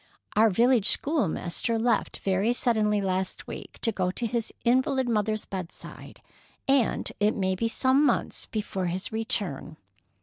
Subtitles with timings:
[0.35, 6.23] "Our village schoolmaster left very suddenly last week, to go to his invalid mother's bedside,
[6.67, 9.77] and it may be some months before his return.